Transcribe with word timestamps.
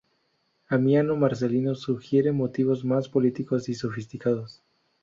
Amiano 0.67 1.15
Marcelino 1.15 1.75
sugiere 1.75 2.31
motivos 2.31 2.83
más 2.83 3.07
políticos 3.07 3.69
y 3.69 3.75
sofisticados. 3.75 4.63